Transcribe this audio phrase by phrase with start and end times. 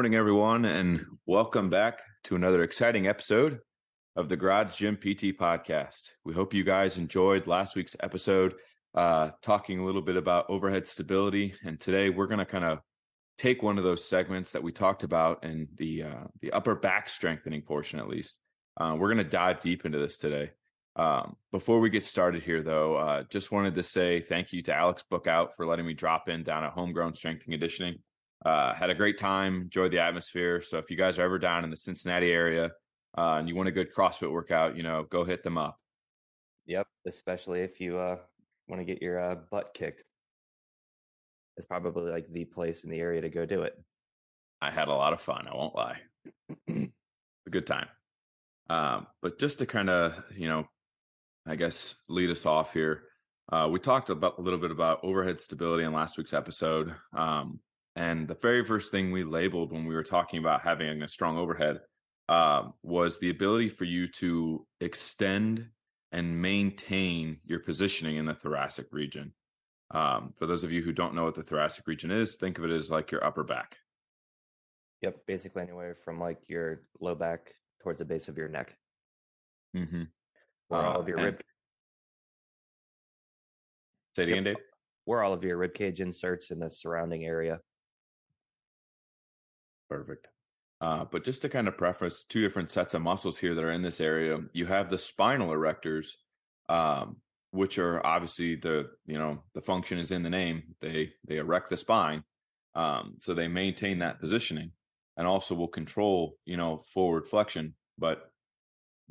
[0.00, 3.58] morning, everyone, and welcome back to another exciting episode
[4.16, 6.12] of the Garage Gym PT podcast.
[6.24, 8.54] We hope you guys enjoyed last week's episode,
[8.94, 11.52] uh, talking a little bit about overhead stability.
[11.66, 12.78] And today we're going to kind of
[13.36, 17.10] take one of those segments that we talked about in the uh, the upper back
[17.10, 18.38] strengthening portion, at least.
[18.80, 20.50] Uh, we're going to dive deep into this today.
[20.96, 24.74] Um, before we get started here, though, uh, just wanted to say thank you to
[24.74, 27.98] Alex Bookout for letting me drop in down at Homegrown Strength and Conditioning.
[28.44, 30.62] Uh, had a great time, enjoyed the atmosphere.
[30.62, 32.72] So if you guys are ever down in the Cincinnati area
[33.16, 35.78] uh, and you want a good CrossFit workout, you know, go hit them up.
[36.66, 38.16] Yep, especially if you uh,
[38.68, 40.04] want to get your uh, butt kicked.
[41.56, 43.74] It's probably like the place in the area to go do it.
[44.62, 45.46] I had a lot of fun.
[45.46, 45.98] I won't lie.
[46.68, 47.88] a good time.
[48.70, 50.66] Um, but just to kind of, you know,
[51.46, 53.02] I guess lead us off here.
[53.50, 56.94] Uh, we talked about a little bit about overhead stability in last week's episode.
[57.12, 57.58] Um,
[57.96, 61.36] and the very first thing we labeled when we were talking about having a strong
[61.38, 61.80] overhead
[62.28, 65.66] um, was the ability for you to extend
[66.12, 69.32] and maintain your positioning in the thoracic region.
[69.92, 72.64] Um, for those of you who don't know what the thoracic region is, think of
[72.64, 73.76] it as like your upper back.
[75.02, 78.76] Yep, basically anywhere from like your low back towards the base of your neck.
[79.76, 80.02] Mm-hmm.
[80.68, 81.40] Where all of your rib.
[84.14, 84.56] Say it again, Dave.
[85.04, 87.60] Where all of your rib cage inserts in the surrounding area.
[89.90, 90.28] Perfect.
[90.80, 93.72] Uh, but just to kind of preface two different sets of muscles here that are
[93.72, 96.12] in this area, you have the spinal erectors,
[96.70, 97.16] um,
[97.50, 100.62] which are obviously the you know the function is in the name.
[100.80, 102.22] They they erect the spine,
[102.74, 104.70] um, so they maintain that positioning,
[105.18, 107.74] and also will control you know forward flexion.
[107.98, 108.30] But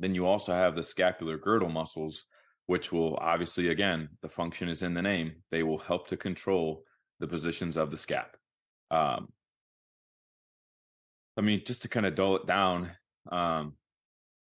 [0.00, 2.24] then you also have the scapular girdle muscles,
[2.66, 5.34] which will obviously again the function is in the name.
[5.52, 6.82] They will help to control
[7.20, 8.30] the positions of the scap.
[8.90, 9.28] Um,
[11.40, 12.90] I mean, just to kind of dull it down,
[13.32, 13.72] um,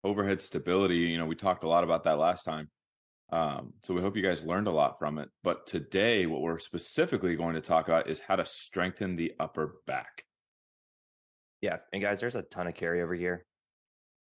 [0.04, 2.68] overhead stability, you know, we talked a lot about that last time.
[3.32, 5.30] Um, so we hope you guys learned a lot from it.
[5.44, 9.76] But today, what we're specifically going to talk about is how to strengthen the upper
[9.86, 10.24] back.
[11.62, 11.78] Yeah.
[11.94, 13.46] And guys, there's a ton of carryover here,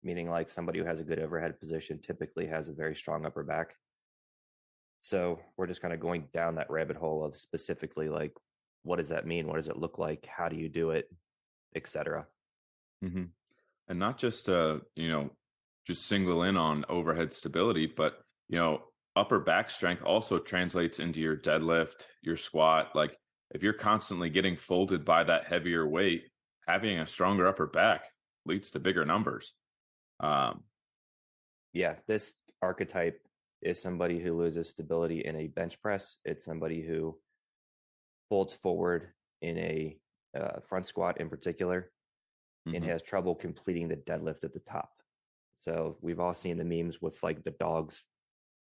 [0.02, 3.42] meaning like somebody who has a good overhead position typically has a very strong upper
[3.42, 3.74] back.
[5.02, 8.32] So we're just kind of going down that rabbit hole of specifically like,
[8.84, 9.48] what does that mean?
[9.48, 10.24] What does it look like?
[10.24, 11.10] How do you do it?
[11.76, 12.26] Etc.
[13.04, 13.24] Mm-hmm.
[13.88, 15.30] And not just you know,
[15.86, 18.82] just single in on overhead stability, but you know,
[19.16, 22.90] upper back strength also translates into your deadlift, your squat.
[22.94, 23.16] Like
[23.50, 26.24] if you're constantly getting folded by that heavier weight,
[26.66, 28.04] having a stronger upper back
[28.46, 29.52] leads to bigger numbers.
[30.20, 30.62] Um,
[31.72, 32.32] yeah, this
[32.62, 33.20] archetype
[33.62, 36.18] is somebody who loses stability in a bench press.
[36.24, 37.18] It's somebody who
[38.28, 39.08] folds forward
[39.42, 39.96] in a
[40.38, 41.90] uh, front squat in particular
[42.66, 42.76] mm-hmm.
[42.76, 44.90] and has trouble completing the deadlift at the top.
[45.64, 48.02] So we've all seen the memes with like the dogs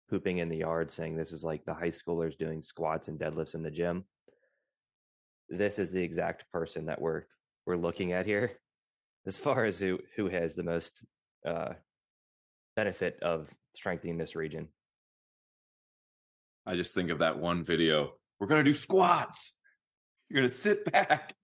[0.09, 3.55] pooping in the yard saying this is like the high schoolers doing squats and deadlifts
[3.55, 4.05] in the gym.
[5.49, 7.25] This is the exact person that we're
[7.67, 8.53] we're looking at here
[9.27, 11.03] as far as who who has the most
[11.47, 11.75] uh,
[12.75, 14.69] benefit of strengthening this region.
[16.67, 18.13] I just think of that one video.
[18.41, 19.53] We're gonna do squats.
[20.29, 21.35] You're gonna sit back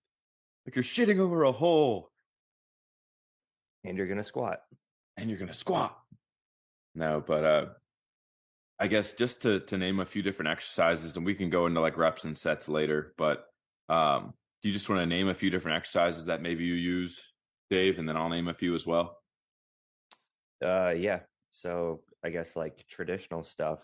[0.65, 2.09] like you're shitting over a hole
[3.83, 4.59] and you're to squat.
[5.17, 5.97] And you're to squat.
[6.95, 7.65] No but uh
[8.79, 11.79] i guess just to to name a few different exercises and we can go into
[11.79, 13.45] like reps and sets later but
[13.89, 17.21] um do you just want to name a few different exercises that maybe you use
[17.69, 19.17] dave and then i'll name a few as well?
[20.63, 21.19] Uh yeah.
[21.51, 23.79] So i guess like traditional stuff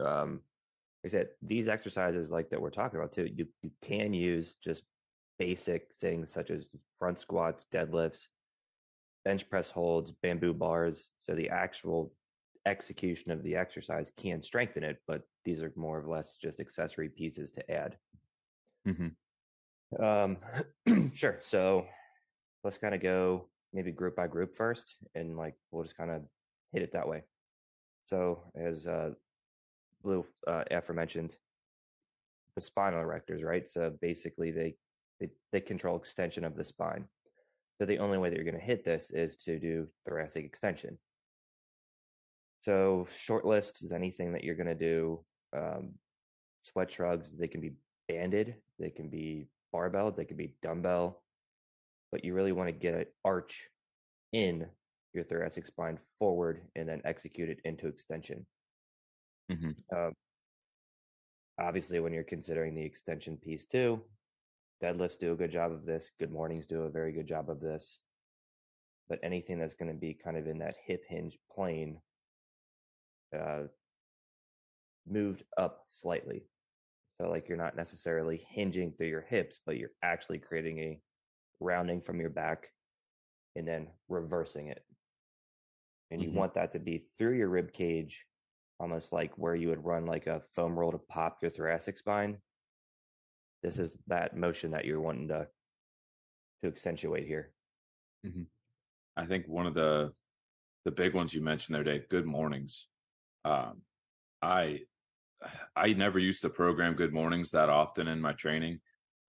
[0.00, 0.40] um
[1.04, 4.56] like I said, these exercises like that we're talking about too, you, you can use
[4.62, 4.82] just
[5.38, 6.68] basic things such as
[6.98, 8.26] front squats, deadlifts,
[9.24, 11.10] bench press holds, bamboo bars.
[11.20, 12.12] So the actual
[12.66, 17.08] execution of the exercise can strengthen it, but these are more or less just accessory
[17.08, 17.96] pieces to add.
[18.86, 20.02] Mm-hmm.
[20.02, 21.38] Um, sure.
[21.42, 21.86] So
[22.64, 26.22] let's kind of go maybe group by group first, and like we'll just kind of
[26.72, 27.22] hit it that way.
[28.06, 29.10] So as uh,
[30.02, 31.36] Lou uh, aforementioned,
[32.54, 33.68] the spinal erectors, right?
[33.68, 34.74] So basically, they
[35.20, 37.04] they they control extension of the spine.
[37.78, 40.98] So the only way that you're going to hit this is to do thoracic extension.
[42.62, 45.24] So short list is anything that you're going to do.
[45.56, 45.90] Um,
[46.62, 47.74] sweat shrugs, they can be
[48.08, 51.22] banded, they can be barbell, they can be dumbbell,
[52.10, 53.68] but you really want to get an arch
[54.32, 54.66] in
[55.14, 58.44] your thoracic spine forward and then execute it into extension.
[59.50, 59.96] Mm-hmm.
[59.96, 60.12] Um,
[61.60, 64.02] obviously, when you're considering the extension piece too,
[64.82, 67.60] deadlifts do a good job of this, good mornings do a very good job of
[67.60, 67.98] this.
[69.08, 72.00] But anything that's going to be kind of in that hip hinge plane
[73.36, 73.64] uh,
[75.06, 76.46] moved up slightly.
[77.20, 81.00] So, like, you're not necessarily hinging through your hips, but you're actually creating a
[81.60, 82.68] rounding from your back
[83.56, 84.84] and then reversing it.
[86.10, 86.34] And you Mhm.
[86.34, 88.26] want that to be through your rib cage,
[88.78, 92.40] almost like where you would run like a foam roll to pop your thoracic spine.
[93.62, 95.48] This is that motion that you're wanting to
[96.62, 97.52] to accentuate here.
[99.16, 100.12] I think one of the
[100.84, 102.08] the big ones you mentioned there, Dave.
[102.08, 102.86] Good mornings.
[103.44, 103.82] Um,
[104.42, 104.80] I
[105.76, 108.80] I never used to program good mornings that often in my training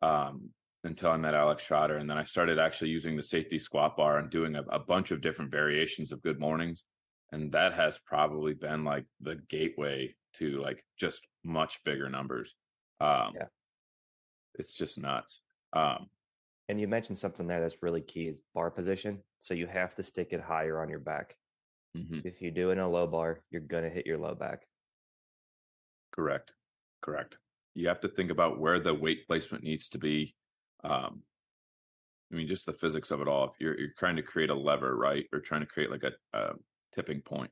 [0.02, 0.50] um,
[0.84, 4.18] until I met Alex Schroeder, and then I started actually using the safety squat bar
[4.20, 6.84] and doing a, a bunch of different variations of good mornings,
[7.32, 12.56] and that has probably been like the gateway to like just much bigger numbers.
[13.02, 13.46] Um, Yeah.
[14.60, 15.42] It's just nuts.
[15.74, 16.10] Um,
[16.68, 19.24] And you mentioned something there that's really key is bar position.
[19.42, 21.36] So you have to stick it higher on your back.
[21.98, 22.24] mhm.
[22.26, 24.68] If you do it in a low bar, you're gonna hit your low back.
[26.12, 26.54] Correct.
[27.02, 27.38] Correct.
[27.76, 30.36] You have to think about where the weight placement needs to be.
[30.84, 31.24] Um,
[32.32, 33.46] I mean, just the physics of it all.
[33.50, 36.14] If you're you're trying to create a lever, right, or trying to create like a,
[36.34, 36.54] a
[36.94, 37.52] tipping point,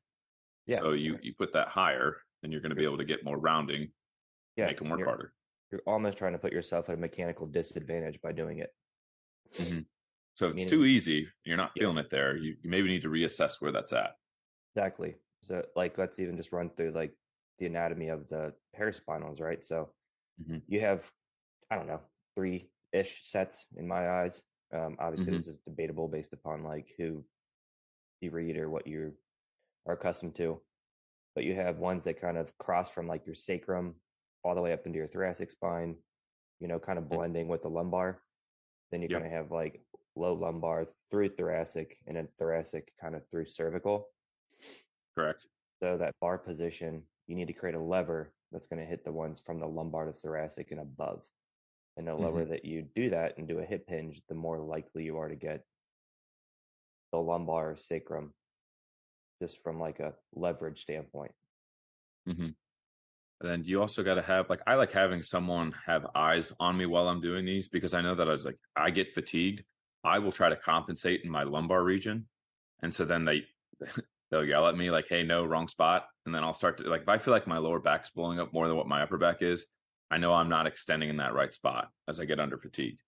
[0.68, 0.78] Yeah.
[0.80, 3.38] so you you put that higher, then you're going to be able to get more
[3.40, 3.92] rounding,
[4.56, 5.34] yeah, make them work harder.
[5.72, 8.74] You're almost trying to put yourself at a mechanical disadvantage by doing it.
[10.34, 11.82] So it's Meaning- too easy, you're not Yeah.
[11.84, 12.38] feeling it there.
[12.38, 14.16] You, you maybe need to reassess where that's at.
[14.76, 15.16] Exactly.
[15.44, 17.14] So like let's even just run through like
[17.58, 19.66] the anatomy of the paraspinals, right?
[19.66, 19.94] So
[20.42, 20.62] Mhm.
[20.68, 21.12] you have
[21.70, 22.02] I don't know,
[22.36, 24.44] three ish sets in my eyes.
[24.72, 25.38] Um obviously Mhm.
[25.38, 27.26] this is debatable based upon like who
[28.22, 29.18] you read or what you
[29.88, 30.62] are accustomed to.
[31.34, 34.00] But you have ones that kind of cross from like your sacrum
[34.44, 35.96] all the way up into your thoracic spine,
[36.60, 38.22] you know, kind of blending with the lumbar.
[38.92, 39.22] Then you Yep.
[39.22, 39.82] kind of have like
[40.16, 44.10] low lumbar through thoracic and then thoracic kind of through cervical.
[45.16, 45.48] Correct.
[45.82, 49.12] So that bar position, you need to create a lever that's going to hit the
[49.12, 51.22] ones from the lumbar to thoracic and above.
[51.98, 52.52] And the lower mm-hmm.
[52.52, 55.36] that you do that and do a hip hinge, the more likely you are to
[55.36, 55.64] get
[57.12, 58.34] the lumbar sacrum
[59.42, 61.32] just from like a leverage standpoint.
[62.28, 62.50] Mm-hmm.
[63.40, 66.76] And then you also got to have like I like having someone have eyes on
[66.78, 69.64] me while I'm doing these because I know that I was like I get fatigued.
[70.04, 72.28] I will try to compensate in my lumbar region,
[72.82, 73.46] and so then they
[74.32, 77.04] they'll yell at me like, "Hey, no, wrong spot," and then I'll start to like
[77.04, 79.42] if I feel like my lower back's blowing up more than what my upper back
[79.42, 79.66] is,
[80.12, 83.00] I know I'm not extending in that right spot as I get under fatigue.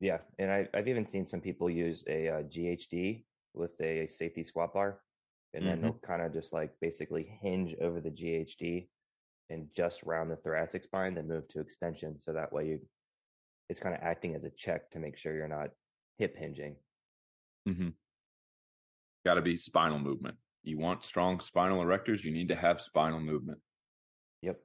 [0.00, 0.20] Yeah.
[0.38, 4.74] And I, I've even seen some people use a uh, GHD with a safety squat
[4.74, 5.02] bar.
[5.54, 5.80] And then Mhm.
[5.80, 8.90] they'll kind of just like basically hinge over the GHD
[9.50, 12.16] and just round the thoracic spine, then move to extension.
[12.22, 12.80] So that way you,
[13.68, 15.70] it's kind of acting as a check to make sure you're not
[16.18, 16.76] hip hinging.
[17.68, 17.88] Mm-hmm.
[19.24, 20.36] Got to be spinal movement.
[20.62, 23.58] You want strong spinal erectors, you need to have spinal movement.
[24.42, 24.58] Yep.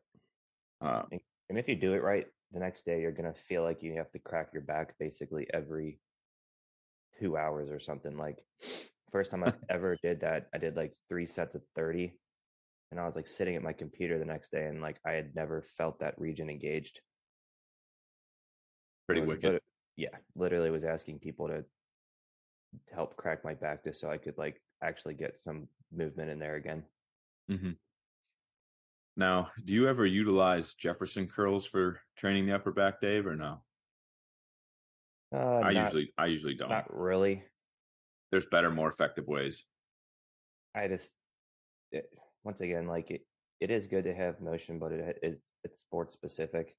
[0.81, 1.07] Um,
[1.49, 4.11] And if you do it right, the next day you're gonna feel like you have
[4.11, 5.99] to crack your back basically every
[7.19, 8.17] two hours or something.
[8.17, 8.37] Like
[9.11, 12.15] first time I ever did that, I did like three sets of thirty,
[12.91, 15.33] and I was like sitting at my computer the next day, and like I had
[15.33, 16.99] never felt that region engaged.
[19.07, 19.53] pretty wicked.
[19.53, 19.63] lit-
[19.97, 21.63] yeah, literally was asking people to
[22.93, 26.55] help crack my back just so I could like actually get some movement in there
[26.55, 26.83] again.
[27.49, 27.71] Mm-hmm.
[29.17, 33.61] Now, do you ever utilize Jefferson curls for training the upper back, Dave, or no?
[35.33, 36.69] Uh, I not, usually, I usually don't.
[36.69, 37.43] not really.
[38.31, 39.65] There's better, more effective ways.
[40.73, 41.11] I just
[41.91, 42.09] it,
[42.43, 43.25] once again like it
[43.59, 46.75] it is good to have motion, but it is it's sports specific.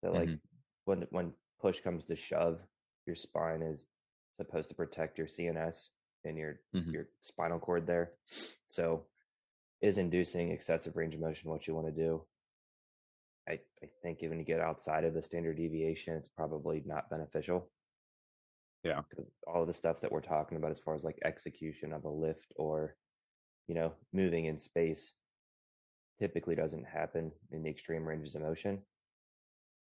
[0.00, 0.40] So like Mhm.
[0.84, 2.60] when when push comes to shove,
[3.06, 3.86] your spine is
[4.36, 5.88] supposed to protect your CNS
[6.24, 6.92] and your Mhm.
[6.92, 8.12] your spinal cord there.
[8.68, 9.06] So
[9.80, 12.26] is inducing excessive range of motion what you want to do?
[13.48, 17.70] I, I think when you get outside of the standard deviation, it's probably not beneficial.
[18.84, 19.02] Yeah.
[19.08, 22.04] Because all of the stuff that we're talking about as far as like execution of
[22.04, 22.96] a lift or,
[23.68, 25.12] you know, moving in space
[26.18, 28.82] typically doesn't happen in the extreme ranges of motion.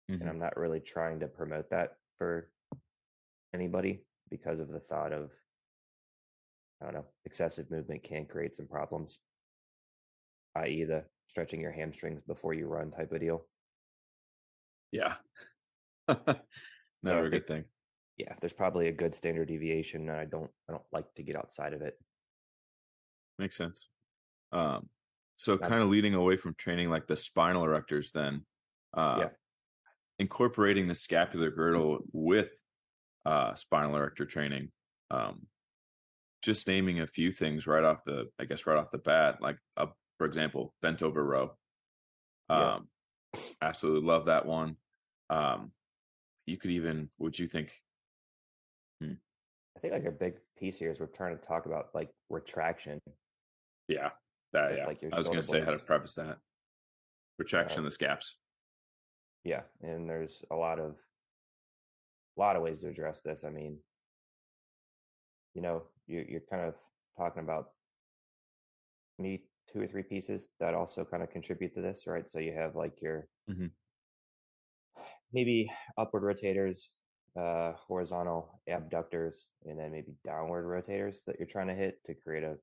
[0.10, 0.22] Mhm.
[0.22, 2.52] And I'm not really trying to promote that for
[3.54, 5.32] anybody because of the thought of,
[6.82, 9.20] I don't know, excessive movement can create some problems,
[10.56, 13.50] i.e., the stretching your hamstrings before you run type of deal.
[14.92, 15.16] Yeah.
[17.06, 17.64] So Never I a good thing.
[18.18, 21.38] Yeah, there's probably a good standard deviation, and I don't, I don't like to get
[21.38, 21.98] outside of it.
[23.40, 23.88] Makes sense.
[24.52, 24.90] Um,
[25.38, 25.68] so Yeah.
[25.70, 28.46] kind of leading away from training like the spinal erectors, then.
[28.94, 29.30] Uh, Yeah.
[30.20, 32.52] incorporating the scapular girdle with
[33.26, 34.72] uh, spinal erector training.
[35.10, 35.48] Um,
[36.42, 39.58] just naming a few things right off the, I guess, right off the bat, like
[39.78, 41.58] uh, for example, bent over row.
[42.50, 42.90] Um,
[43.34, 43.40] yeah.
[43.62, 44.78] absolutely love that one.
[45.30, 45.72] Um,
[46.46, 47.74] you could even, would you think?
[49.00, 49.14] Hmm.
[49.78, 53.00] I think like a big piece here is we're trying to talk about like retraction.
[53.90, 54.10] Yeah,
[54.54, 54.86] that yeah.
[54.86, 56.38] Like I was going to say how to preface that.
[57.40, 58.36] Retraction uh, scaps.
[59.44, 60.96] Yeah, and there's a lot of
[62.38, 63.44] a lot of ways to address this.
[63.44, 63.78] I mean,
[65.56, 66.76] you know, you, you're kind of
[67.18, 67.70] talking about
[69.18, 72.30] maybe two or three pieces that also kind of contribute to this, right?
[72.30, 73.68] So you have like your mm-hmm.
[75.34, 76.88] maybe upward rotators,
[77.36, 82.44] uh, horizontal abductors, and then maybe downward rotators that you're trying to hit to create
[82.44, 82.58] a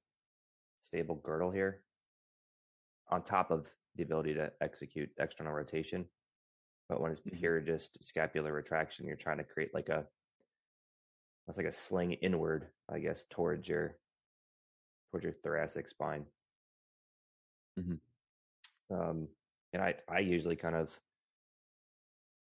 [0.87, 1.81] stable girdle here.
[3.11, 3.67] On top of
[3.97, 6.07] the ability to execute external rotation,
[6.89, 7.37] but when it's mm-hmm.
[7.37, 10.05] pure just scapular retraction, you're trying to create like a
[11.49, 13.97] it's like a sling inward, I guess, towards your
[15.11, 16.25] towards your thoracic spine.
[17.79, 18.95] Mm-hmm.
[18.95, 19.29] Um,
[19.73, 20.99] and I I usually kind of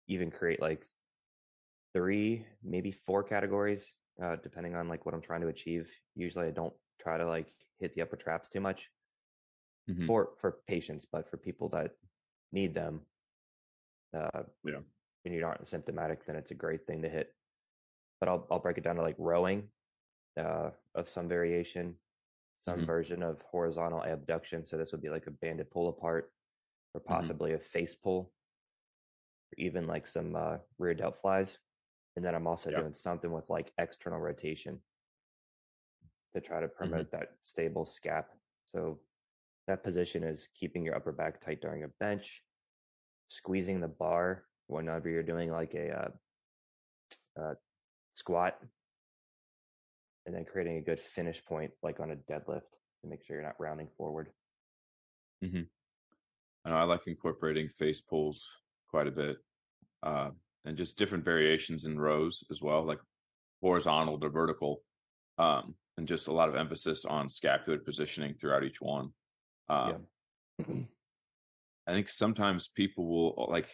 [0.09, 0.85] even create like
[1.95, 5.91] three, maybe four categories, uh, depending on like what I'm trying to achieve.
[6.15, 8.91] Usually, I don't try to like hit the upper traps too much
[9.89, 10.07] mm-hmm.
[10.07, 11.93] for for patients, but for people that
[12.53, 13.01] need them,
[14.17, 14.81] uh, yeah,
[15.25, 17.35] and you aren't symptomatic, then it's a great thing to hit
[18.21, 19.65] but I'll I'll break it down to like rowing,
[20.39, 21.95] uh, of some variation,
[22.65, 22.87] some mm-hmm.
[22.87, 24.65] version of horizontal abduction.
[24.65, 26.31] So this would be like a banded pull apart,
[26.95, 27.13] or mm-hmm.
[27.13, 27.63] possibly mm-hmm.
[27.63, 28.31] a face pull,
[29.53, 31.59] or even like some uh, rear delt flies.
[32.17, 32.81] And then I'm also yep.
[32.81, 34.81] doing something with like external rotation
[36.35, 36.77] to try to mm-hmm.
[36.77, 37.19] promote mm-hmm.
[37.19, 38.25] that stable scap.
[38.75, 39.01] So
[39.67, 42.43] that position is keeping your upper back tight during a bench,
[43.29, 45.91] squeezing the bar whenever you're doing like a
[47.39, 47.55] uh, uh,
[48.15, 48.59] squat,
[50.27, 52.71] and then creating a good finish point, like on a deadlift,
[53.03, 54.29] to make sure you're not rounding forward.
[55.45, 55.63] Mm-hmm.
[56.65, 58.47] I know I like incorporating face pulls
[58.91, 59.39] quite a bit,
[60.03, 60.31] uh,
[60.65, 63.01] and just different variations in rows as well, like
[63.63, 64.83] horizontal to vertical,
[65.39, 69.11] um, and just a lot of emphasis on scapular positioning throughout each one.
[69.69, 70.07] Um,
[70.59, 70.65] yeah.
[71.87, 73.69] I think sometimes people will like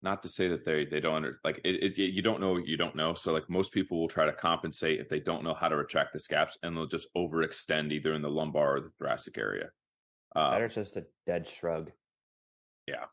[0.00, 2.76] not to say that they they don't under, like it, it, you don't know you
[2.76, 5.68] don't know so like most people will try to compensate if they don't know how
[5.68, 9.38] to retract the scaps and they'll just overextend either in the lumbar or the thoracic
[9.38, 9.70] area
[10.36, 11.90] um, that is just a dead shrug
[12.86, 13.06] yeah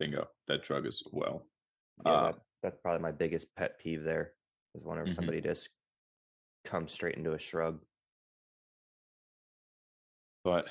[0.00, 1.46] bingo dead shrug as well
[2.04, 4.32] yeah um, that, that's probably my biggest pet peeve there
[4.74, 5.14] is whenever mm-hmm.
[5.14, 5.68] somebody just
[6.64, 7.80] comes straight into a shrug
[10.44, 10.66] but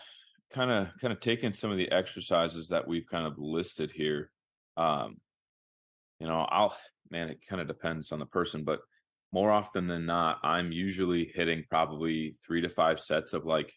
[0.53, 4.29] kind of kind of taking some of the exercises that we've kind of listed here
[4.77, 5.17] um
[6.21, 6.77] you know, I'll
[7.09, 8.81] man, it kind of depends on the person, but
[9.33, 13.73] more often than not, I'm usually hitting probably three to five sets of like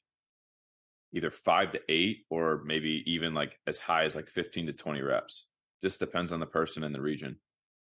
[1.15, 5.01] either five to eight or maybe even like as high as like 15 to 20
[5.01, 5.47] reps.
[5.83, 7.37] Just depends on the person and the region.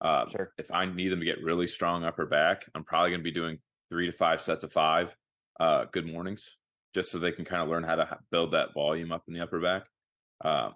[0.01, 0.53] Uh, sure.
[0.57, 3.31] If I need them to get really strong upper back, I'm probably going to be
[3.31, 5.15] doing three to five sets of five
[5.59, 6.57] uh, good mornings
[6.93, 9.41] just so they can kind of learn how to build that volume up in the
[9.41, 9.83] upper back.
[10.43, 10.73] Um,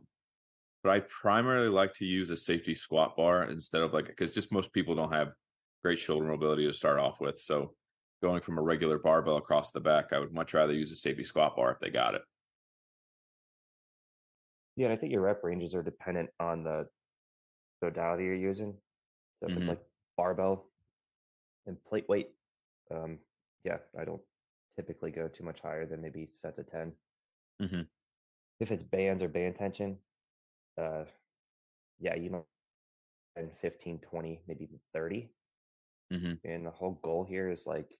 [0.84, 4.51] but I primarily like to use a safety squat bar instead of like because just
[4.51, 5.30] most people don't have
[5.84, 7.39] great shoulder mobility to start off with.
[7.39, 7.74] So
[8.22, 11.24] going from a regular barbell across the back, I would much rather use a safety
[11.24, 12.22] squat bar if they got it.
[14.75, 16.88] Yeah, and I think your rep ranges are dependent on the
[17.82, 18.74] modality you're using.
[19.39, 19.62] So if mm-hmm.
[19.62, 19.82] it's like
[20.18, 20.65] barbell
[21.68, 22.30] and plate weight,
[22.93, 23.19] um,
[23.63, 24.21] yeah, I don't
[24.75, 26.91] typically go too much higher than maybe sets of 10.
[27.62, 27.81] Mm-hmm.
[28.60, 29.98] If it's bands or band tension,
[30.79, 31.05] uh,
[32.00, 32.45] yeah, you know,
[33.36, 35.29] and 15, 20, maybe even 30.
[36.13, 36.33] Mm-hmm.
[36.43, 37.91] And the whole goal here is like,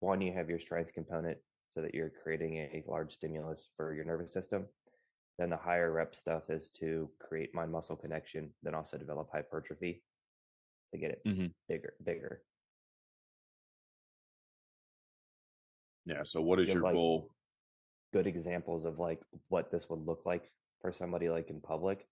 [0.00, 1.38] one, you have your strength component
[1.74, 4.66] so that you're creating a large stimulus for your nervous system.
[5.38, 10.02] Then the higher rep stuff is to create mind muscle connection, then also develop hypertrophy
[10.92, 11.46] to get it mm-hmm.
[11.68, 12.42] bigger, bigger.
[16.06, 16.22] Yeah.
[16.24, 17.30] So, what is your like goal?
[18.12, 22.06] Good examples of like what this would look like for somebody like in public.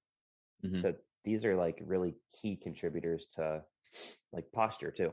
[0.64, 0.80] Mm-hmm.
[0.80, 3.62] So these are like really key contributors to
[4.32, 5.12] like posture too.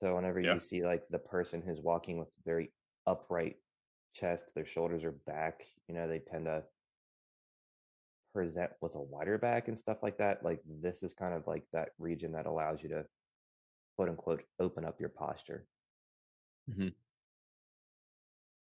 [0.00, 0.54] So whenever yeah.
[0.54, 2.70] you see like the person who's walking with very
[3.06, 3.56] upright
[4.14, 6.62] chest, their shoulders are back, you know, they tend to
[8.34, 10.44] present with a wider back and stuff like that.
[10.44, 13.04] Like this is kind of like that region that allows you to
[13.96, 15.66] quote unquote open up your posture.
[16.70, 16.88] Mm-hmm.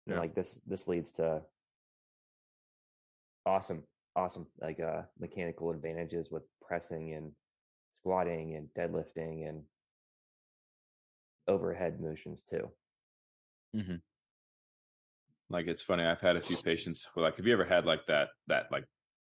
[0.07, 0.19] Yeah.
[0.19, 1.43] Like this this leads to
[3.47, 3.83] awesome
[4.15, 7.33] awesome like uh mechanical advantages with pressing and
[8.01, 9.63] squatting and deadlifting and
[11.49, 12.71] overhead motions too.
[13.77, 13.97] Mm-hmm.
[15.51, 16.05] Like it's funny.
[16.05, 18.85] I've had a few patients who like, have you ever had like that that like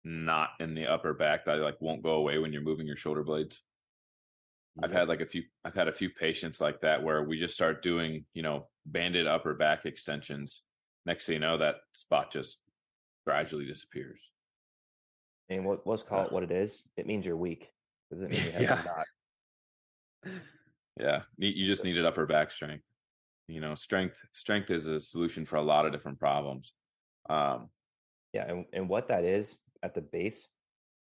[0.03, 3.23] knot in the upper back that like won't go away when you're moving your shoulder
[3.23, 3.61] blades?
[4.83, 7.53] I've had like a few I've had a few patients like that where we just
[7.53, 10.61] start doing, you know, banded upper back extensions.
[11.05, 12.57] Next thing you know, that spot just
[13.25, 14.19] gradually disappears.
[15.49, 16.83] And what let's call it what it is.
[16.97, 17.71] It means you're weak.
[18.11, 18.83] Does it mean you have yeah.
[20.25, 20.33] not?
[20.99, 21.21] Yeah.
[21.37, 22.83] You just needed upper back strength.
[23.47, 26.73] You know, strength strength is a solution for a lot of different problems.
[27.29, 27.69] Um
[28.33, 30.47] yeah, and, and what that is at the base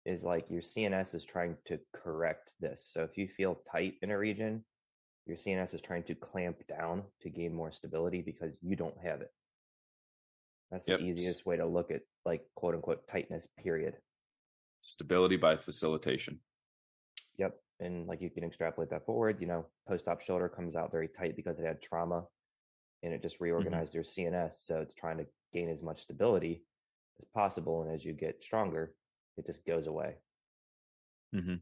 [0.04, 2.88] is like your CNS is trying to correct this.
[2.90, 4.64] So if you feel tight in a region,
[5.26, 9.20] your CNS is trying to clamp down to gain more stability because you don't have
[9.20, 9.30] it.
[10.70, 11.00] That's the yep.
[11.00, 13.96] easiest way to look at like quote unquote tightness, period.
[14.80, 16.40] Stability by facilitation.
[17.38, 17.56] Yep.
[17.80, 21.08] And like you can extrapolate that forward, you know, post op shoulder comes out very
[21.08, 22.24] tight because it had trauma
[23.02, 23.44] and it just mm-hmm.
[23.44, 24.22] reorganized mm-hmm.
[24.22, 24.54] your CNS.
[24.64, 26.64] So it's trying to gain as much stability
[27.20, 27.82] as possible.
[27.82, 28.94] And as you get stronger,
[29.36, 30.16] it just goes away.
[31.34, 31.56] Mm-hmm.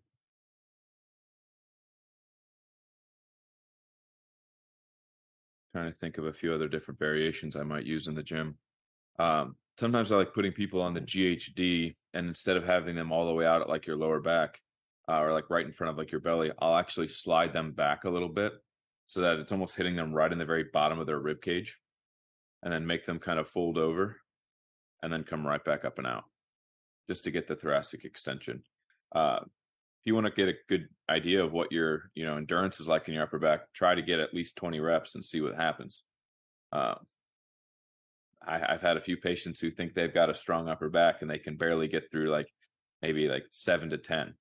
[5.72, 8.56] Trying to think of a few other different variations I might use in the gym.
[9.18, 13.26] Um, sometimes I like putting people on the GHD, and instead of having them all
[13.26, 14.60] the way out at like your lower back
[15.08, 18.04] uh, or like right in front of like your belly, I'll actually slide them back
[18.04, 18.52] a little bit
[19.06, 21.78] so that it's almost hitting them right in the very bottom of their rib cage,
[22.62, 24.16] and then make them kind of fold over,
[25.02, 26.24] and then come right back up and out
[27.08, 28.62] just to get the thoracic extension.
[29.14, 32.80] Uh, if you want to get a good idea of what your you know endurance
[32.80, 35.40] is like in your upper back, try to get at least 20 reps and see
[35.40, 36.02] what happens.
[36.72, 36.94] Uh,
[38.46, 41.30] I, have had a few patients who think they've got a strong upper back and
[41.30, 42.48] they can barely get through like
[43.02, 44.34] maybe like seven to 10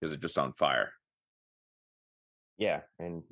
[0.00, 0.92] because they're just on fire.
[2.58, 2.80] Yeah.
[2.98, 3.22] And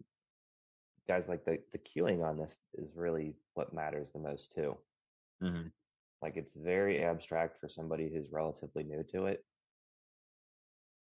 [1.09, 4.77] guys, like the, the cueing on this is really what matters the most too.
[5.43, 5.69] Mm-hmm.
[6.25, 9.45] Like it's very abstract for somebody who's relatively new to it.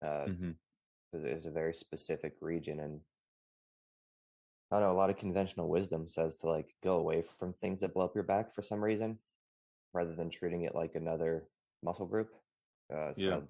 [0.04, 0.50] Uh, mm-hmm.
[1.14, 3.00] It's a very specific region, and
[4.70, 4.92] I don't know.
[4.92, 8.14] A lot of conventional wisdom says to like go away from things that blow up
[8.14, 9.18] your back for some reason,
[9.94, 11.44] rather than treating it like another
[11.82, 12.28] muscle group.
[12.92, 13.40] Uh, so yeah.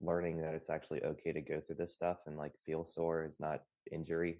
[0.00, 3.34] learning that it's actually okay to go through this stuff and like feel sore is
[3.40, 4.38] not injury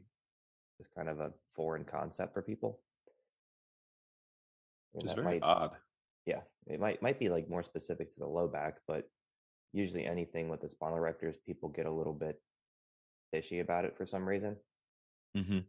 [0.78, 2.78] is kind of a foreign concept for people.
[4.94, 5.72] It's very might, odd
[6.26, 9.08] yeah, it might might be like more specific to the low back, but
[9.72, 12.40] usually anything with the spinal erectors, people get a little bit
[13.32, 14.56] fishy about it for some reason.
[15.36, 15.60] Mm-hmm.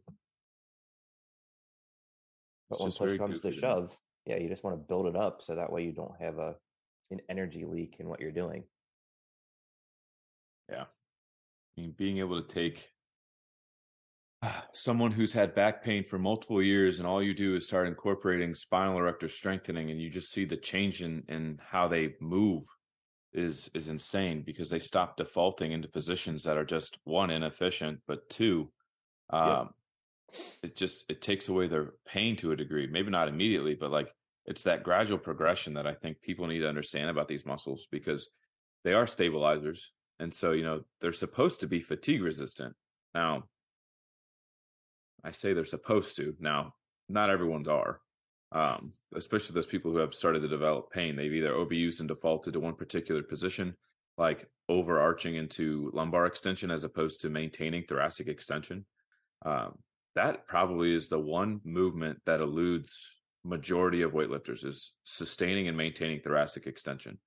[2.70, 5.42] But it's when push comes to shove, yeah, you just want to build it up
[5.42, 6.54] so that way you don't have a
[7.10, 8.64] an energy leak in what you're doing.
[10.68, 10.84] Yeah.
[10.84, 12.88] I mean, being able to take
[14.72, 18.54] someone who's had back pain for multiple years and all you do is start incorporating
[18.54, 22.64] spinal erector strengthening and you just see the change in in how they move
[23.32, 28.28] is is insane because they stop defaulting into positions that are just one inefficient but
[28.28, 28.70] two
[29.30, 29.70] um
[30.62, 34.12] it just it takes away their pain to a degree maybe not immediately but like
[34.46, 38.28] it's that gradual progression that i think people need to understand about these muscles because
[38.84, 42.74] they are stabilizers and so you know they're supposed to be fatigue resistant.
[43.14, 43.44] Now
[45.24, 46.34] I say they're supposed to.
[46.40, 46.74] Now,
[47.08, 48.00] not everyone's are.
[48.52, 51.16] Um, especially those people who have started to develop pain.
[51.16, 53.74] They've either overused and defaulted to one particular position,
[54.18, 58.86] like overarching into lumbar extension as opposed to maintaining thoracic extension.
[59.44, 59.78] Um,
[60.14, 62.96] that probably is the one movement that eludes
[63.44, 67.18] majority of weightlifters is sustaining and maintaining thoracic extension.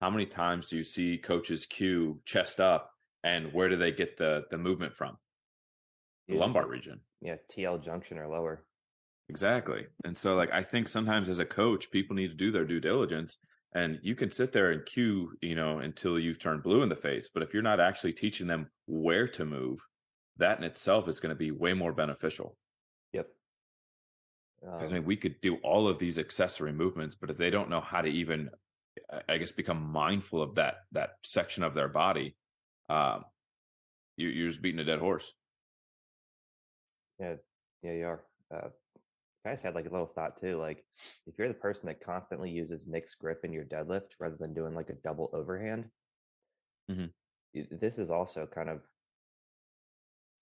[0.00, 2.90] How many times do you see coaches cue chest up
[3.22, 5.16] and where do they get the the movement from?
[6.28, 8.64] The lumbar region yeah TL junction or lower.
[9.28, 9.86] Exactly.
[10.04, 12.80] And so like I think sometimes as a coach, people need to do their due
[12.80, 13.38] diligence
[13.74, 16.96] and you can sit there and cue, you know, until you turn blue in the
[16.96, 19.80] face, but if you're not actually teaching them where to move,
[20.36, 22.56] that in itself is going to be way more beneficial.
[23.12, 23.26] Yep.
[24.66, 27.68] Um, I mean, we could do all of these accessory movements, but if they don't
[27.68, 28.48] know how to even,
[29.28, 32.36] I guess, become mindful of that that section of their body,
[32.88, 33.24] um,
[34.16, 35.32] you, you're just beating a dead horse.
[37.20, 37.34] Yeah,
[37.82, 38.22] yeah, you are.
[38.54, 38.68] Uh,
[39.46, 40.58] I just had like a little thought too.
[40.58, 40.84] Like,
[41.26, 44.74] if you're the person that constantly uses mixed grip in your deadlift rather than doing
[44.74, 45.86] like a double overhand,
[46.90, 47.06] mm-hmm.
[47.80, 48.80] this is also kind of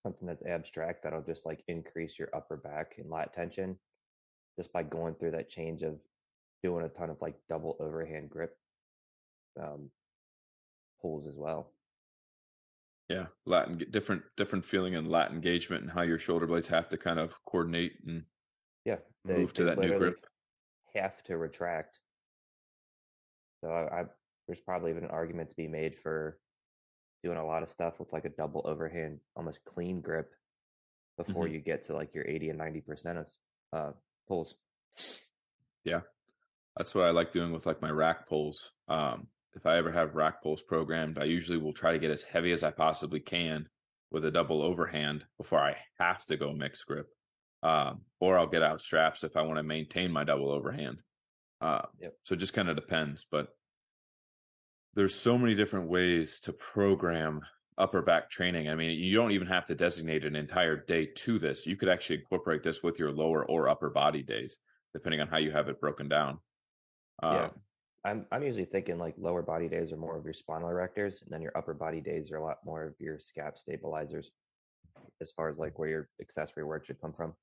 [0.04, 3.76] something that's abstract that'll just like increase your upper back and lat tension
[4.58, 5.98] just by going through that change of
[6.62, 8.56] doing a ton of like double overhand grip.
[9.61, 9.90] um,
[11.00, 11.72] pulls as well.
[13.12, 16.96] Yeah, Latin different different feeling and Latin engagement and how your shoulder blades have to
[16.96, 18.25] kind of coordinate and
[18.87, 18.96] yeah
[19.27, 20.25] they, move to that new grip.
[20.94, 21.98] Have to retract.
[23.62, 24.05] So I, I
[24.46, 26.38] there's probably even an argument to be made for
[27.22, 30.33] doing a lot of stuff with like a double overhand, almost clean grip
[31.18, 31.55] before mm-hmm.
[31.55, 33.27] you get to like your 80 and 90 percent of
[33.75, 33.90] uh,
[34.27, 34.55] pulls.
[35.85, 36.01] Yeah,
[36.79, 38.70] that's what I like doing with like my rack pulls.
[38.88, 42.23] Um, if I ever have rack pulls programmed, I usually will try to get as
[42.23, 43.69] heavy as I possibly can
[44.11, 47.09] with a double overhand before I have to go mixed grip.
[47.62, 50.99] Um, or I'll get out straps if I want to maintain my double overhand.
[51.61, 52.15] Uh, yep.
[52.25, 53.25] So it just kind of depends.
[53.31, 53.49] But
[54.95, 57.43] there's so many different ways to program
[57.79, 58.69] upper back training.
[58.69, 61.67] I mean, you don't even have to designate an entire day to this.
[61.67, 64.59] You could actually incorporate this with your lower or upper body days,
[64.93, 66.38] depending on how you have it broken down.
[67.23, 67.49] Um, yeah.
[68.05, 71.31] I'm I'm usually thinking like lower body days are more of your spinal erectors, and
[71.31, 74.31] then your upper body days are a lot more of your scap stabilizers,
[75.21, 77.35] as far as like where your accessory work should come from.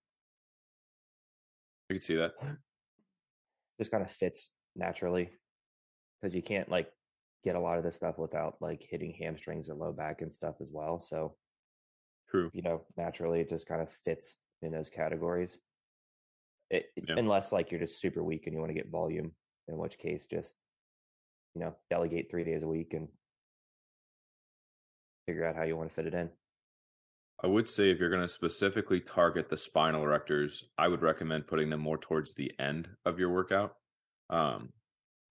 [1.90, 2.34] I can see that.
[3.80, 5.30] Just kind of fits naturally
[6.22, 6.90] because you can't like
[7.44, 10.56] get a lot of this stuff without like hitting hamstrings or low back and stuff
[10.62, 11.00] as well.
[11.00, 11.36] So,
[12.30, 12.52] true.
[12.54, 15.58] You know, naturally it just kind of fits in those categories.
[16.70, 17.16] It, yeah.
[17.18, 19.32] Unless like you're just super weak and you want to get volume,
[19.70, 20.56] in which case just
[21.56, 23.08] you know delegate three days a week and
[25.28, 26.30] figure out how you want to fit it in.
[27.42, 31.48] I would say if you're going to specifically target the spinal erectors, I would recommend
[31.48, 33.76] putting them more towards the end of your workout.
[34.30, 34.74] Um,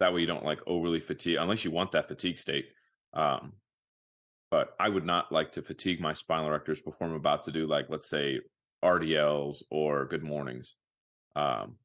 [0.00, 2.66] that way you don't like overly fatigue unless you want that fatigue state.
[3.12, 3.54] Um,
[4.50, 7.66] but I would not like to fatigue my spinal erectors before I'm about to do
[7.66, 8.40] like let's say
[8.82, 10.76] RDLs or good mornings.
[11.36, 11.76] Um,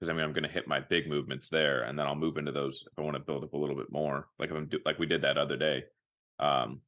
[0.00, 2.38] because I mean I'm going to hit my big movements there, and then I'll move
[2.38, 4.28] into those if I want to build up a little bit more.
[4.38, 5.84] Like if I'm do, like we did that other day.
[6.38, 6.80] Um,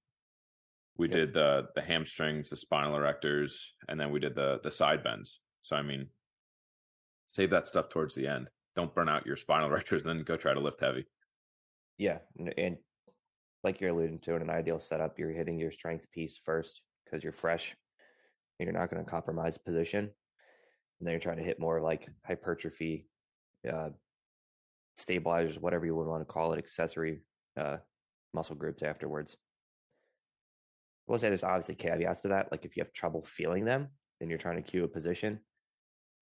[0.97, 1.17] we yep.
[1.17, 3.53] did the the hamstrings, the spinal erectors,
[3.89, 5.41] and then we did the the side bends.
[5.63, 6.09] So I mean,
[7.29, 10.37] save that stuff towards the end don't burn out your spinal erectors and then go
[10.37, 11.07] try to lift heavy.
[11.99, 12.19] Yeah,
[12.57, 12.77] and
[13.63, 17.23] like you're alluding to, in an ideal setup, you're hitting your strength piece first because
[17.23, 17.77] you're fresh.
[18.59, 20.11] And you're not going to compromise position,
[21.03, 23.09] and then you're trying to hit more like hypertrophy,
[23.69, 23.89] uh,
[24.95, 27.23] stabilizers, whatever you would want to call it, accessory
[27.59, 27.79] uh,
[28.33, 29.37] muscle groups afterwards.
[31.09, 32.53] I will say there's obviously caveats to that.
[32.53, 33.89] Like if you have trouble feeling them,
[34.21, 35.41] then you're trying to cue a position.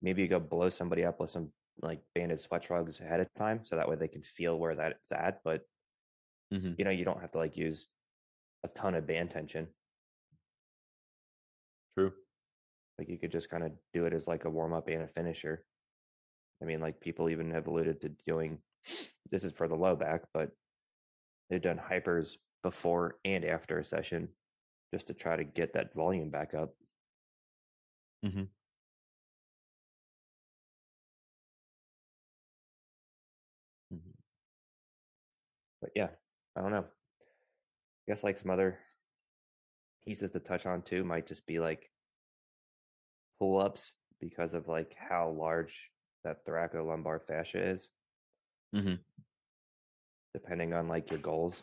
[0.01, 1.51] Maybe you go blow somebody up with some
[1.83, 5.13] like banded sweat shrugs ahead of time so that way they can feel where that's
[5.13, 5.63] at but
[6.53, 6.73] mm-hmm.
[6.77, 7.87] you know you don't have to like use
[8.65, 9.67] a ton of band tension
[11.97, 12.13] true
[13.01, 15.09] like you could just kind of do it as like a warm up and a
[15.09, 15.65] finisher
[16.63, 18.59] i mean like people even have alluded to doing
[19.31, 20.51] this is for the low back but
[21.49, 24.29] they've done hypers before and after a session
[24.93, 26.75] just to try to get that volume back up
[28.25, 28.45] mm-hmm.
[35.81, 36.09] but yeah,
[36.57, 36.85] I don't know.
[36.85, 38.79] I guess like some other
[40.05, 41.91] pieces to touch on too might just be like
[43.41, 45.91] pull ups because of like how large
[46.23, 47.89] that thoracolumbar fascia is.
[48.77, 48.95] Mm-hmm.
[50.35, 51.63] Depending on like your goals.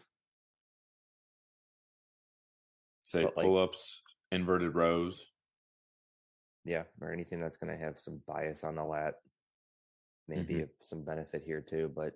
[3.03, 5.25] Say but, pull ups, like, inverted rows.
[6.65, 9.13] Yeah, or anything that's going to have some bias on the lat.
[10.27, 10.63] Maybe mm-hmm.
[10.83, 12.11] some benefit here too, but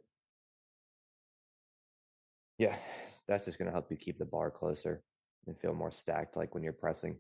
[2.58, 2.76] yeah,
[3.28, 5.02] that's just going to help you keep the bar closer
[5.48, 7.16] and feel more stacked like when you're pressing.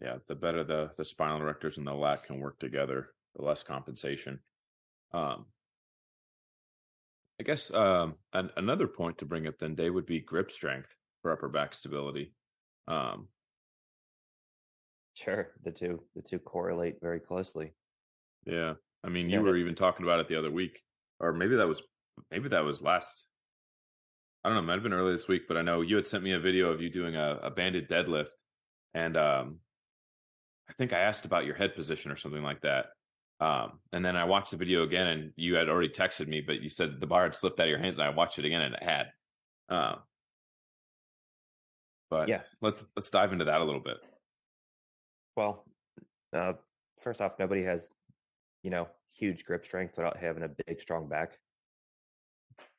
[0.00, 3.62] Yeah, the better the the spinal erectors and the lat can work together, the less
[3.62, 4.40] compensation.
[5.12, 5.46] Um,
[7.40, 10.94] I guess um, an, another point to bring up then, Dave, would be grip strength
[11.22, 12.32] for upper back stability.
[12.88, 13.28] Um,
[15.14, 17.74] sure, the two the two correlate very closely.
[18.44, 20.82] Yeah, I mean, you yeah, were even talking about it the other week,
[21.20, 21.82] or maybe that was
[22.30, 23.24] maybe that was last
[24.44, 26.22] I don't know, might have been early this week, but I know you had sent
[26.22, 28.28] me a video of you doing a, a banded deadlift,
[28.92, 29.60] and um,
[30.68, 32.86] I think I asked about your head position or something like that.
[33.40, 36.62] Um, and then I watched the video again, and you had already texted me, but
[36.62, 38.62] you said the bar had slipped out of your hands, and I watched it again,
[38.62, 39.06] and it had.
[39.68, 39.96] Um,
[42.10, 43.96] but yeah, let's let's dive into that a little bit.
[45.36, 45.64] Well,
[46.32, 46.52] uh,
[47.00, 47.88] first off, nobody has,
[48.62, 51.38] you know, huge grip strength without having a big, strong back.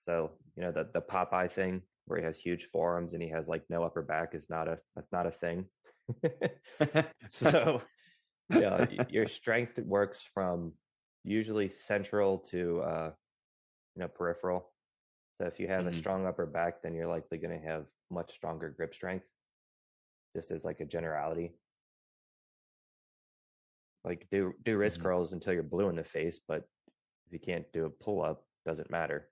[0.06, 3.48] So you know the the Popeye thing where he has huge forearms and he has
[3.48, 5.66] like no upper back is not a that's not a thing.
[7.28, 7.82] so
[8.50, 10.74] yeah, your strength works from
[11.24, 13.12] usually central to uh,
[13.96, 14.72] you know peripheral.
[15.40, 15.88] So if you have Mhm.
[15.88, 19.26] a strong upper back, then you're likely going to have much stronger grip strength,
[20.36, 21.54] just as like a generality.
[24.06, 25.02] Like do do wrist Mhm.
[25.02, 26.68] curls until you're blue in the face, but
[27.28, 29.30] if you can't do a pull up, doesn't matter.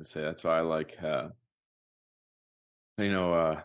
[0.00, 1.28] I say that's why I like uh
[2.98, 3.62] you know uh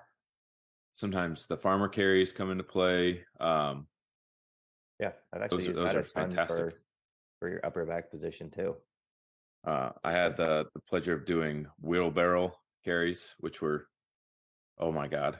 [0.94, 3.26] sometimes the farmer carries come into play.
[3.40, 3.88] Um
[5.00, 6.66] Yeah, I've actually Those those that are fantastic.
[6.72, 6.74] for
[7.40, 8.76] for your upper back position too.
[9.66, 13.88] uh I had the the pleasure of doing wheelbarrow carries, which were
[14.78, 15.40] oh my god.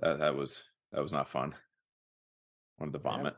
[0.00, 1.54] That that was that was not fun.
[2.78, 3.02] Wanted to Yeah.
[3.04, 3.34] vomit.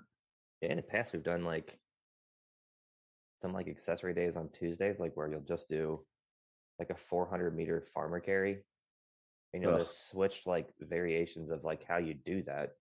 [0.63, 1.79] Yeah, in the past we've done like
[3.43, 6.07] some like accessory days on Tuesdays, like where you'll just do
[6.79, 8.65] like a 400 meter farmer carry,
[9.55, 9.81] and you'll Ugh.
[9.81, 12.73] just switch like variations of like how you do that,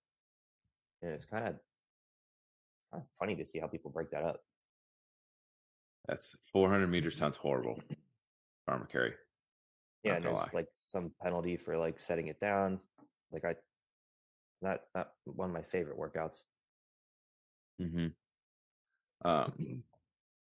[1.04, 1.54] and it's kind of
[2.92, 4.42] kind of funny to see how people break that up.
[6.08, 7.80] That's 400 meters sounds horrible.
[8.66, 9.14] Farmer carry.
[10.04, 10.50] Yeah, and there's lie.
[10.52, 12.80] like some penalty for like setting it down.
[13.32, 13.56] Like I,
[14.62, 16.38] not not one of my favorite workouts.
[17.80, 18.08] Mm-hmm.
[19.30, 19.84] Um,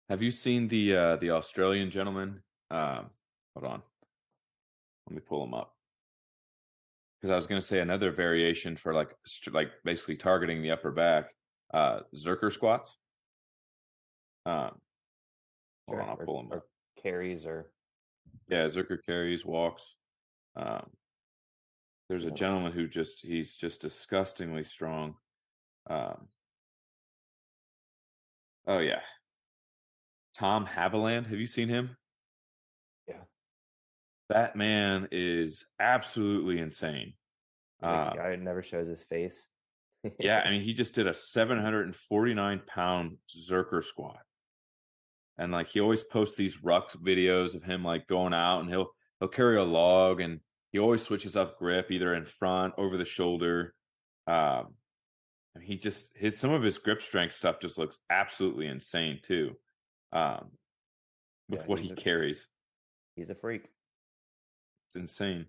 [0.09, 2.41] have you seen the uh, the Australian gentleman?
[2.71, 3.07] Um,
[3.53, 3.81] hold on,
[5.07, 5.72] let me pull him up
[7.23, 9.15] because I was going to say another variation for like
[9.53, 11.33] like basically targeting the upper back,
[11.73, 12.97] uh, Zercher squats.
[14.45, 14.71] Um,
[15.88, 16.63] hold on, I'll pull him or up.
[17.01, 17.71] Carries or
[18.49, 19.95] Yeah, Zercher carries, walks.
[20.57, 20.89] Um,
[22.09, 25.15] there's a gentleman who just he's just disgustingly strong.
[25.89, 26.27] Um,
[28.67, 28.99] oh yeah,
[30.38, 31.27] Tom Haviland.
[31.27, 31.95] Have you seen him?
[34.34, 37.13] That man is absolutely insane.
[37.82, 39.46] like Uh, guy never shows his face.
[40.19, 44.19] yeah, I mean, he just did a 749 pound Zercher squat.
[45.38, 48.89] And like he always posts these rucks videos of him like going out and he'll
[49.19, 50.39] he'll carry a log and
[50.72, 53.74] he always switches up grip either in front, over the shoulder.
[54.28, 54.76] Um
[55.56, 59.56] and he just his some of his grip strength stuff just looks absolutely insane too.
[60.12, 60.52] Um
[61.50, 62.48] with Yeah, what he a- carries.
[63.15, 63.65] He's a freak.
[64.93, 65.47] It's insane.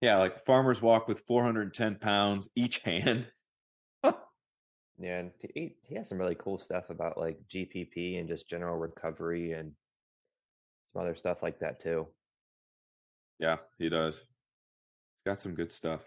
[0.00, 3.26] Yeah, like farmers walk with 410 pounds each hand.
[4.98, 8.78] Yeah, and he he has some really cool stuff about like GPP and just general
[8.78, 9.72] recovery and
[10.90, 12.06] some other stuff like that too.
[13.38, 14.16] Yeah, he does.
[14.16, 14.24] He's
[15.26, 16.00] got some good stuff.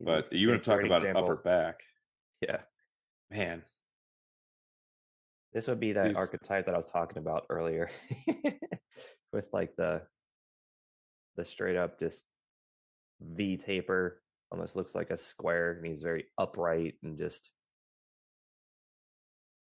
[0.00, 1.22] He's a But you want to talk about example.
[1.22, 1.82] upper back,
[2.40, 2.62] Yeah,
[3.30, 3.62] man.
[5.52, 6.16] this would be that Dude.
[6.16, 7.88] archetype that I was talking about earlier,
[9.32, 10.02] with like the
[11.36, 12.24] the straight up just
[13.20, 17.50] V taper, almost looks like a square, and he's very upright and just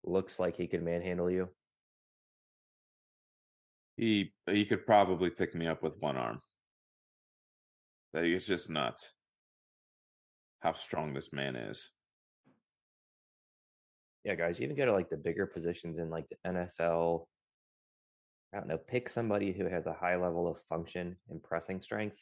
[0.03, 1.49] looks like he can manhandle you.
[3.97, 6.41] He he could probably pick me up with one arm.
[8.13, 9.12] That is just nuts.
[10.62, 11.89] How strong this man is.
[14.23, 17.25] Yeah, guys, you even go to like the bigger positions in like the NFL.
[18.53, 22.17] I don't know, pick somebody who has a high level of function and pressing strength.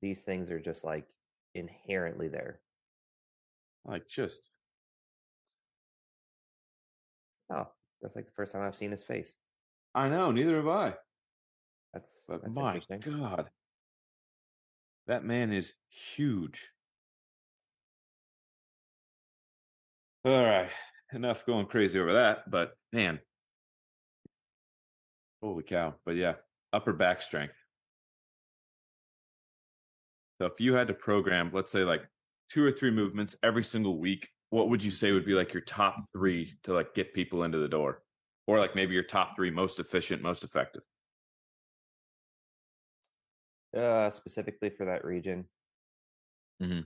[0.00, 1.06] These things are just like
[1.54, 2.60] inherently there.
[3.84, 4.50] Like just
[7.52, 7.68] Oh,
[8.00, 9.34] that's like the first time I've seen his face.
[9.94, 10.94] I know, neither have I.
[11.92, 12.80] That's But that's my.
[13.04, 13.50] God.
[15.06, 16.70] That man is huge.
[20.24, 20.70] All right.
[21.12, 23.20] Enough going crazy over that, but man.
[25.42, 25.94] Holy cow.
[26.06, 26.34] But yeah,
[26.72, 27.56] upper back strength.
[30.40, 32.02] So if you had to program, let's say like
[32.48, 35.62] two or three movements every single week, what would you say would be like your
[35.62, 38.02] top three to like get people into the door?
[38.46, 40.82] Or like maybe your top three most efficient, most effective?
[43.76, 45.44] Uh, specifically for that region.
[46.62, 46.80] Mm-hmm.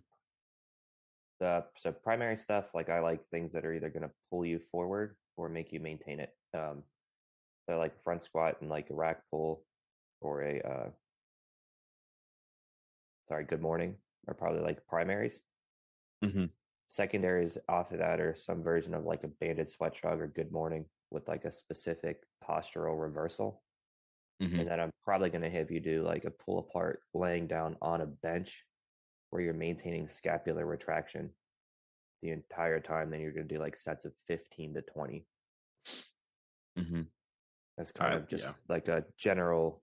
[1.41, 4.61] The so primary stuff, like I like things that are either going to pull you
[4.71, 6.31] forward or make you maintain it.
[6.55, 6.83] Um,
[7.69, 9.65] so like front squat and like a rack pull
[10.21, 10.91] or a uh,
[13.29, 13.97] sorry, good morning
[14.29, 15.41] are probably like primaries.
[16.25, 16.51] Mhm.
[16.91, 20.51] Secondaries off of that are some version of like a banded sweat shrug or good
[20.53, 23.63] morning with like a specific postural reversal.
[24.43, 24.61] Mhm.
[24.61, 27.79] and then I'm probably going to have you do like a pull apart laying down
[27.81, 28.67] on a bench
[29.31, 31.35] where you're maintaining scapular retraction
[32.23, 33.11] the entire time.
[33.11, 35.27] Then you're going to do like sets of 15 to 20.
[36.77, 37.11] Mhm.
[37.77, 38.53] That's kind I- of just yeah.
[38.69, 39.83] like a general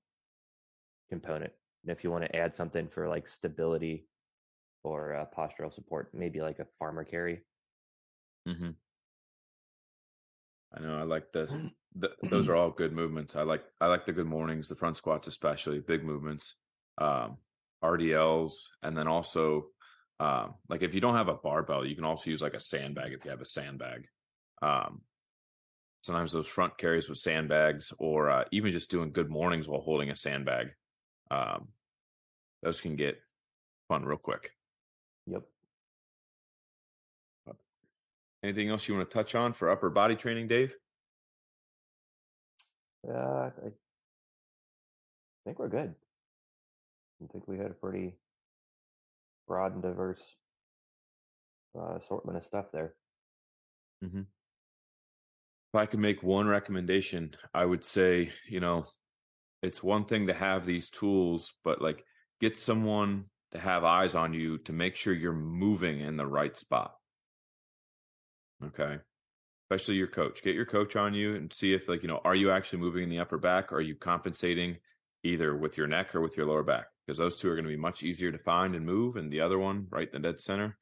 [1.09, 1.51] component.
[1.83, 4.07] And if you want to add something for like stability
[4.83, 7.41] or uh, postural support, maybe like a farmer carry.
[8.47, 8.71] Mm-hmm.
[10.75, 10.97] I know.
[10.97, 11.53] I like this.
[11.95, 13.35] The, those are all good movements.
[13.35, 16.55] I like I like the good mornings, the front squats especially, big movements,
[16.97, 17.37] um,
[17.83, 19.67] RDLs, and then also
[20.19, 23.13] um, like if you don't have a barbell, you can also use like a sandbag
[23.13, 24.07] if you have a sandbag.
[24.63, 25.01] Um,
[26.03, 30.09] sometimes those front carries with sandbags, or uh, even just doing good mornings while holding
[30.09, 30.67] a sandbag.
[31.31, 31.69] Um,
[32.61, 33.19] those can get
[33.87, 34.51] fun real quick.
[35.27, 35.43] Yep.
[38.43, 40.75] Anything else you want to touch on for upper body training, Dave?
[43.09, 43.51] Uh, I
[45.45, 45.95] think we're good.
[47.23, 48.15] I think we had a pretty
[49.47, 50.21] broad and diverse
[51.77, 52.95] uh, assortment of stuff there.
[54.03, 54.23] Mm-hmm.
[55.73, 58.85] If I could make one recommendation, I would say, you know,
[59.63, 62.05] it's one thing to have these tools, but like
[62.39, 66.55] get someone to have eyes on you to make sure you're moving in the right
[66.55, 66.93] spot.
[68.63, 68.97] Okay.
[69.71, 70.43] Especially your coach.
[70.43, 73.03] Get your coach on you and see if, like, you know, are you actually moving
[73.03, 73.71] in the upper back?
[73.71, 74.77] Or are you compensating
[75.23, 76.85] either with your neck or with your lower back?
[77.07, 79.15] Because those two are going to be much easier to find and move.
[79.15, 80.77] And the other one, right in the dead center,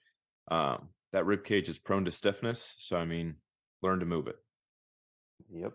[0.49, 2.75] um, that rib cage is prone to stiffness.
[2.79, 3.35] So, I mean,
[3.81, 4.35] learn to move it.
[5.49, 5.73] Yep.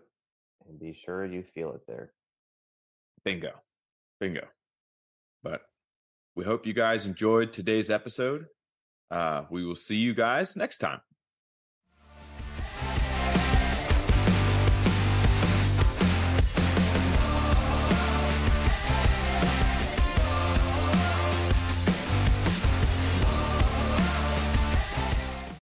[0.67, 2.11] And be sure you feel it there.
[3.23, 3.51] Bingo.
[4.19, 4.47] Bingo.
[5.43, 5.61] But
[6.35, 8.47] we hope you guys enjoyed today's episode.
[9.09, 11.01] Uh, we will see you guys next time.